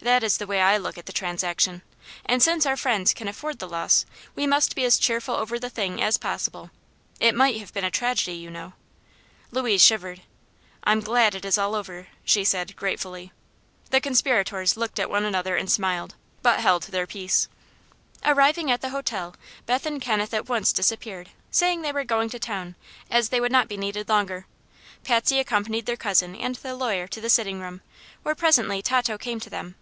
That 0.00 0.22
is 0.22 0.38
the 0.38 0.46
way 0.46 0.60
I 0.62 0.76
look 0.78 0.96
at 0.96 1.06
the 1.06 1.12
transaction. 1.12 1.82
And, 2.24 2.40
since 2.40 2.64
our 2.64 2.76
friends 2.76 3.12
can 3.12 3.26
afford 3.26 3.58
the 3.58 3.68
loss, 3.68 4.06
we 4.36 4.46
must 4.46 4.76
be 4.76 4.84
as 4.84 4.96
cheerful 4.96 5.34
over 5.34 5.58
the 5.58 5.68
thing 5.68 6.00
as 6.00 6.16
possible. 6.16 6.70
It 7.18 7.34
might 7.34 7.58
have 7.58 7.74
been 7.74 7.84
a 7.84 7.90
tragedy, 7.90 8.36
you 8.36 8.48
know." 8.48 8.74
Louise 9.50 9.82
shivered. 9.84 10.22
"I'm 10.84 11.00
glad 11.00 11.34
it 11.34 11.44
is 11.44 11.58
all 11.58 11.74
over," 11.74 12.06
she 12.24 12.42
said, 12.44 12.76
gratefully. 12.76 13.32
The 13.90 14.00
conspirators 14.00 14.76
looked 14.76 15.00
at 15.00 15.10
one 15.10 15.24
another 15.24 15.56
and 15.56 15.68
smiled, 15.70 16.14
but 16.42 16.60
held 16.60 16.84
their 16.84 17.06
peace. 17.06 17.48
Arriving 18.24 18.70
at 18.70 18.80
the 18.82 18.90
hotel, 18.90 19.34
Beth 19.66 19.84
and 19.84 20.00
Kenneth 20.00 20.32
at 20.32 20.48
once 20.48 20.72
disappeared, 20.72 21.28
saying 21.50 21.82
they 21.82 21.92
were 21.92 22.04
going 22.04 22.30
to 22.30 22.38
town, 22.38 22.76
as 23.10 23.28
they 23.30 23.40
would 23.40 23.52
not 23.52 23.68
be 23.68 23.76
needed 23.76 24.08
longer. 24.08 24.46
Patsy 25.04 25.40
accompanied 25.40 25.86
their 25.86 25.96
cousin 25.96 26.36
and 26.36 26.54
the 26.54 26.76
lawyer 26.76 27.08
to 27.08 27.20
the 27.20 27.28
sitting 27.28 27.60
room, 27.60 27.80
where 28.22 28.36
presently 28.36 28.80
Tato 28.80 29.18
came 29.18 29.40
to 29.40 29.50
them. 29.50 29.74